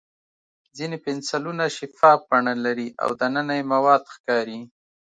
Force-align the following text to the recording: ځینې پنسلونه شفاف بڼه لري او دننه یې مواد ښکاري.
ځینې 0.77 0.97
پنسلونه 1.05 1.63
شفاف 1.77 2.19
بڼه 2.29 2.53
لري 2.65 2.87
او 3.03 3.09
دننه 3.21 3.53
یې 3.59 3.63
مواد 3.73 4.03
ښکاري. 4.15 4.59